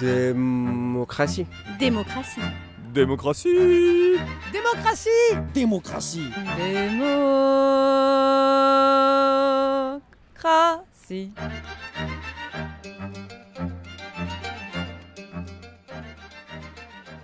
[0.00, 1.46] Démocratie.
[1.78, 2.40] Démocratie.
[2.92, 3.48] Démocratie
[4.52, 5.08] Démocratie
[5.54, 7.60] Démocratie Démocratie.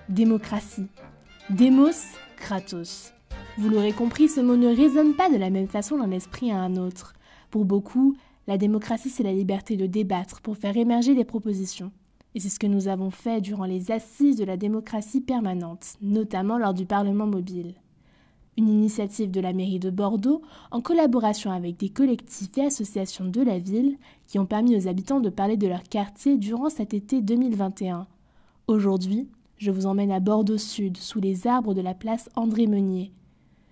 [0.08, 0.88] Démocratie.
[1.48, 1.90] Demos,
[2.36, 3.12] Kratos.
[3.58, 6.58] Vous l'aurez compris, ce mot ne résonne pas de la même façon d'un esprit à
[6.58, 7.14] un autre.
[7.50, 8.16] Pour beaucoup,
[8.52, 11.90] la démocratie, c'est la liberté de débattre pour faire émerger des propositions.
[12.34, 16.58] Et c'est ce que nous avons fait durant les assises de la démocratie permanente, notamment
[16.58, 17.72] lors du Parlement mobile.
[18.58, 23.40] Une initiative de la mairie de Bordeaux en collaboration avec des collectifs et associations de
[23.40, 23.96] la ville
[24.26, 28.06] qui ont permis aux habitants de parler de leur quartier durant cet été 2021.
[28.66, 33.12] Aujourd'hui, je vous emmène à Bordeaux Sud, sous les arbres de la place André Meunier.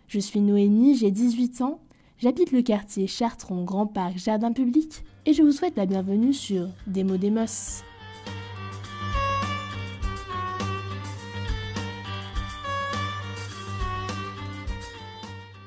[0.08, 1.80] Je suis Noémie, j'ai 18 ans,
[2.20, 6.68] j'habite le quartier Chartron, Grand Parc, Jardin Public, et je vous souhaite la bienvenue sur
[6.86, 7.82] Démo Demos.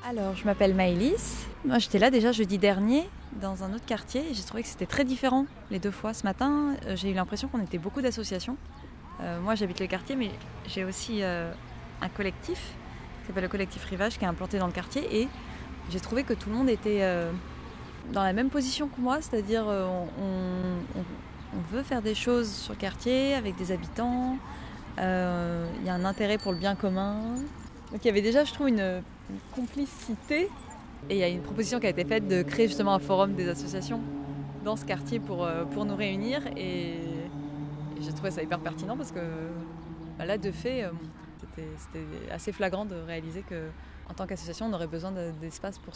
[0.06, 1.46] Alors, je m'appelle Maëlys.
[1.64, 3.02] Moi, j'étais là déjà jeudi dernier
[3.40, 6.14] dans un autre quartier et j'ai trouvé que c'était très différent les deux fois.
[6.14, 8.56] Ce matin, euh, j'ai eu l'impression qu'on était beaucoup d'associations.
[9.20, 10.30] Euh, moi, j'habite le quartier, mais
[10.68, 11.52] j'ai aussi euh,
[12.00, 12.74] un collectif
[13.22, 15.28] qui s'appelle le collectif Rivage qui est implanté dans le quartier et
[15.90, 17.30] j'ai trouvé que tout le monde était euh,
[18.12, 21.04] dans la même position que moi, c'est-à-dire euh, on,
[21.70, 24.36] veut faire des choses sur le quartier avec des habitants.
[24.98, 27.36] Euh, Il y a un intérêt pour le bien commun.
[27.92, 29.02] Donc il y avait déjà, je trouve, une,
[29.54, 30.48] complicité.
[31.08, 33.34] Et il y a une proposition qui a été faite de créer justement un forum
[33.34, 34.00] des associations
[34.64, 36.42] dans ce quartier pour, pour nous réunir.
[36.56, 36.98] Et,
[38.00, 39.20] j'ai trouvé ça hyper pertinent parce que
[40.18, 40.90] bah là, de fait,
[41.78, 43.68] c'était assez flagrant de réaliser que
[44.08, 45.94] en tant qu'association, on aurait besoin de- d'espace pour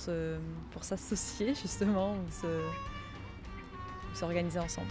[0.72, 4.90] pour s'associer justement, ou se- s'organiser ensemble.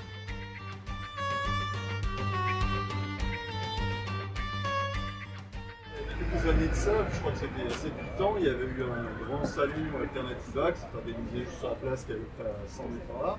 [6.20, 8.83] quelques années de ça, je crois que c'était assez du temps, il y avait eu
[8.83, 12.67] un grand salut Alternativa qui s'est organisé juste sur la place qui avait près à
[12.67, 13.38] 100 mètres par là.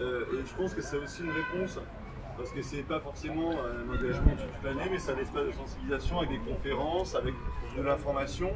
[0.00, 1.78] Euh, et je pense que c'est aussi une réponse,
[2.36, 6.18] parce que c'est pas forcément un engagement toute l'année, mais c'est un espace de sensibilisation
[6.18, 7.34] avec des conférences, avec
[7.76, 8.50] de l'information,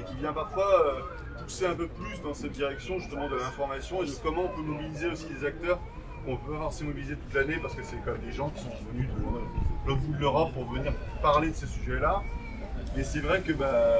[0.00, 4.02] et qui vient parfois euh, pousser un peu plus dans cette direction justement de l'information
[4.02, 5.78] et de comment on peut mobiliser aussi des acteurs
[6.24, 8.62] qu'on peut pas forcément mobiliser toute l'année parce que c'est quand même des gens qui
[8.62, 12.22] sont venus de l'autre bout de l'Europe pour venir parler de ces sujets-là.
[12.96, 13.98] Mais c'est vrai que bah,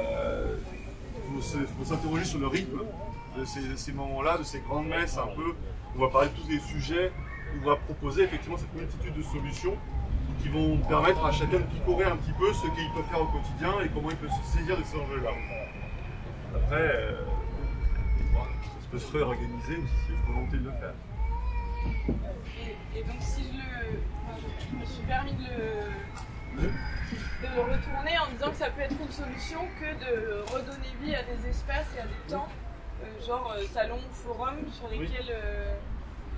[1.77, 2.81] faut s'interroger sur le rythme
[3.37, 5.53] de ces, moments-là, de ces grandes messes un peu.
[5.95, 7.11] On va parler de tous les sujets,
[7.61, 9.75] on va proposer effectivement cette multitude de solutions
[10.41, 13.27] qui vont permettre à chacun de picorer un petit peu ce qu'il peut faire au
[13.27, 15.31] quotidien et comment il peut se saisir de ces enjeux-là.
[16.55, 17.25] Après, euh,
[18.33, 20.93] ça peut se réorganiser aussi, c'est une volonté de le faire.
[22.95, 23.99] Et, et donc si je le.
[24.25, 28.69] enfin, je, je me suis permis de le, de le retourner en disant que ça
[28.69, 32.47] peut être une solution que de redonner vie à des espaces et à des temps,
[33.03, 35.73] euh, genre euh, salon, forum, sur lesquels euh,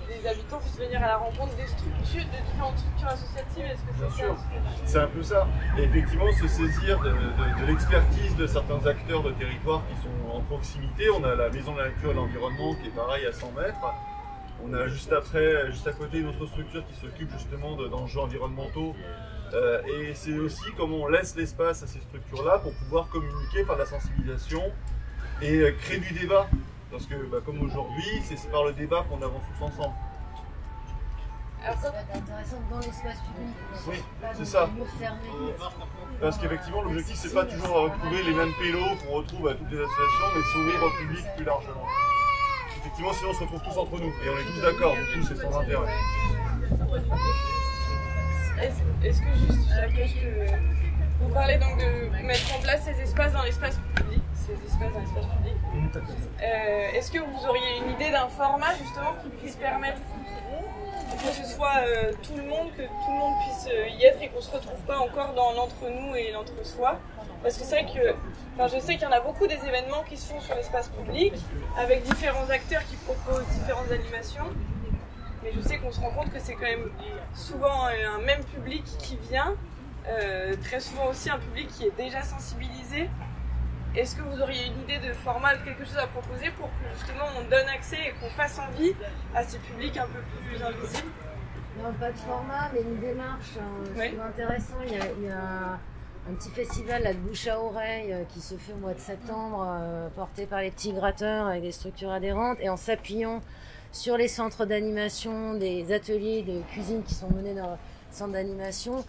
[0.08, 3.64] les habitants puissent venir à la rencontre des structures, de différentes structures associatives.
[3.64, 4.36] Est-ce que c'est ça
[4.84, 5.46] C'est un peu ça.
[5.78, 10.36] Et effectivement, se saisir de, de- de l'expertise de certains acteurs de territoire qui sont
[10.36, 11.10] en proximité.
[11.10, 13.52] On a la Maison de la Nature et de l'Environnement qui est pareil à 100
[13.52, 13.78] mètres.
[14.64, 18.20] On a juste après, juste à côté une autre structure qui s'occupe justement de- d'enjeux
[18.20, 18.94] environnementaux.
[19.54, 23.74] Euh, et c'est aussi comment on laisse l'espace à ces structures-là pour pouvoir communiquer, faire
[23.76, 24.62] de la sensibilisation
[25.42, 26.48] et euh, créer du débat.
[26.90, 29.94] Parce que bah, comme aujourd'hui, c'est par le débat qu'on avance tous ensemble.
[31.64, 33.54] Alors ça, va être intéressant dans l'espace public.
[33.88, 33.96] Oui,
[34.36, 34.68] c'est ça.
[36.20, 39.70] Parce qu'effectivement, l'objectif, c'est pas toujours de retrouver les mêmes pélos qu'on retrouve à toutes
[39.70, 41.86] les associations, mais s'ouvrir au public plus largement.
[42.78, 45.26] Effectivement, sinon on se retrouve tous entre nous, et on est tous d'accord, du coup,
[45.26, 45.92] c'est sans intérêt.
[49.02, 50.56] Est-ce que juste, je peux-
[51.20, 55.00] vous parlez donc de mettre en place ces espaces dans l'espace public, ces espaces dans
[55.00, 55.56] l'espace public.
[56.42, 59.98] Euh, Est-ce que vous auriez une idée d'un format justement qui puisse permettre
[61.22, 64.22] que ce soit euh, tout le monde, que tout le monde puisse euh, y être
[64.22, 66.98] et qu'on se retrouve pas encore dans l'entre-nous et l'entre-soi
[67.42, 68.14] Parce que c'est vrai que,
[68.54, 70.88] enfin, je sais qu'il y en a beaucoup des événements qui se font sur l'espace
[70.88, 71.32] public
[71.78, 74.46] avec différents acteurs qui proposent différentes animations.
[75.42, 76.90] Mais je sais qu'on se rend compte que c'est quand même
[77.34, 79.54] souvent un même public qui vient,
[80.08, 83.08] euh, très souvent aussi un public qui est déjà sensibilisé.
[83.96, 86.98] Est-ce que vous auriez une idée de format, de quelque chose à proposer pour que
[86.98, 88.92] justement on donne accès et qu'on fasse envie
[89.34, 91.08] à ces publics un peu plus invisibles
[91.82, 93.56] Non, pas de format, mais une démarche.
[93.58, 93.84] hein.
[93.96, 94.10] Oui.
[94.14, 94.74] C'est intéressant.
[94.86, 95.78] Il y, a, il y a
[96.28, 99.00] un petit festival là, de bouche à oreille euh, qui se fait au mois de
[99.00, 102.58] septembre, euh, porté par les petits gratteurs avec des structures adhérentes.
[102.60, 103.40] Et en s'appuyant
[103.92, 107.76] sur les centres d'animation, des ateliers de cuisine qui sont menés dans le
[108.10, 109.04] centre d'animation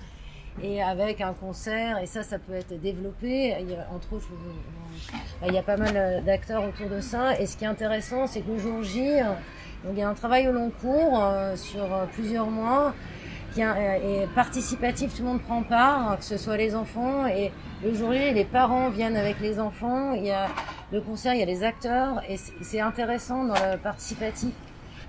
[0.61, 3.55] et avec un concert, et ça, ça peut être développé.
[3.59, 4.27] Il y a, entre autres,
[5.45, 7.39] il y a pas mal d'acteurs autour de ça.
[7.39, 9.19] Et ce qui est intéressant, c'est que le jour J,
[9.83, 12.93] donc il y a un travail au long cours euh, sur plusieurs mois
[13.53, 17.51] qui est participatif, tout le monde prend part, que ce soit les enfants et
[17.83, 20.13] le jour J, les parents viennent avec les enfants.
[20.13, 20.47] Il y a
[20.91, 24.53] le concert, il y a les acteurs et c'est intéressant dans le participatif.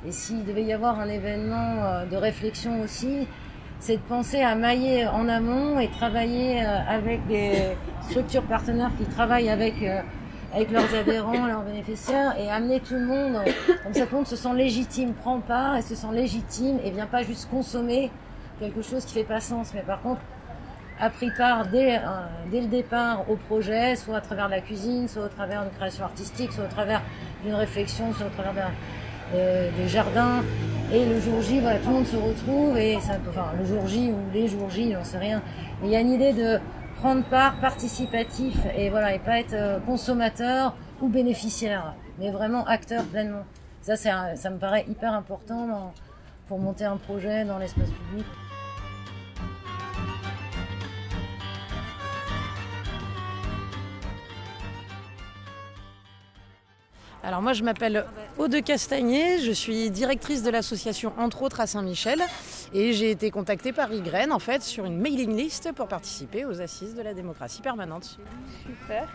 [0.06, 3.26] Et s'il devait y avoir un événement euh, de réflexion aussi,
[3.80, 7.52] c'est de penser à mailler en amont et travailler euh, avec des
[8.08, 10.00] structures partenaires qui travaillent avec euh,
[10.54, 13.36] avec leurs adhérents, leurs bénéficiaires et amener tout le monde,
[13.84, 16.90] comme ça tout le monde se sent légitime, prend part et se sent légitime et
[16.90, 18.10] vient pas juste consommer
[18.58, 19.72] quelque chose qui fait pas sens.
[19.74, 20.22] Mais par contre,
[21.00, 22.00] a pris part dès,
[22.50, 26.04] dès le départ au projet, soit à travers la cuisine, soit au travers d'une création
[26.04, 27.02] artistique, soit au travers
[27.44, 28.70] d'une réflexion, soit au travers
[29.34, 30.42] euh, des jardins.
[30.90, 33.86] Et le jour J, voilà, tout le monde se retrouve et ça, enfin, le jour
[33.86, 35.42] J ou les jours J, j'en sais rien.
[35.84, 36.58] il y a une idée de
[36.96, 43.04] prendre part participatif et voilà, et pas être euh, consommateur ou bénéficiaire, mais vraiment acteur
[43.04, 43.44] pleinement.
[43.82, 45.92] Ça, ça me paraît hyper important
[46.46, 48.26] pour monter un projet dans l'espace public.
[57.28, 58.06] Alors moi je m'appelle
[58.38, 62.22] Aude Castagné, je suis directrice de l'association entre autres à Saint-Michel
[62.72, 66.62] et j'ai été contactée par Ygraine en fait sur une mailing list pour participer aux
[66.62, 68.18] assises de la démocratie permanente.
[68.64, 69.06] Super.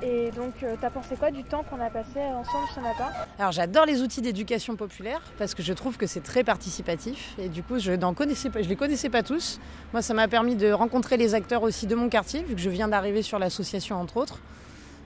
[0.00, 3.08] Et donc, euh, t'as pensé quoi du temps qu'on a passé ensemble ce matin?
[3.36, 7.48] Alors, j'adore les outils d'éducation populaire parce que je trouve que c'est très participatif et
[7.48, 9.58] du coup, je ne les connaissais pas tous.
[9.92, 12.70] Moi, ça m'a permis de rencontrer les acteurs aussi de mon quartier vu que je
[12.70, 14.38] viens d'arriver sur l'association entre autres.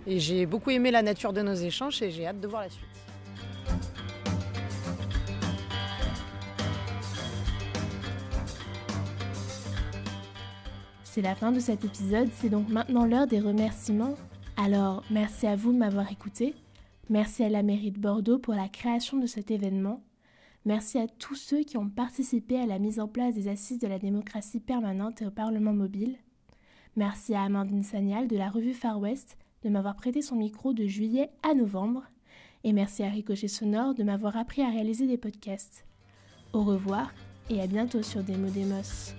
[0.06, 2.70] Et j'ai beaucoup aimé la nature de nos échanges et j'ai hâte de voir la
[2.70, 2.86] suite.
[11.04, 14.14] C'est la fin de cet épisode, c'est donc maintenant l'heure des remerciements.
[14.56, 16.54] Alors, merci à vous de m'avoir écouté.
[17.08, 20.04] Merci à la mairie de Bordeaux pour la création de cet événement.
[20.64, 23.88] Merci à tous ceux qui ont participé à la mise en place des assises de
[23.88, 26.16] la démocratie permanente et au Parlement mobile.
[26.94, 30.86] Merci à Amandine Sagnal de la revue Far West de m'avoir prêté son micro de
[30.86, 32.04] juillet à novembre.
[32.64, 35.86] Et merci à Ricochet Sonore de m'avoir appris à réaliser des podcasts.
[36.52, 37.12] Au revoir
[37.48, 39.14] et à bientôt sur Demo Demos.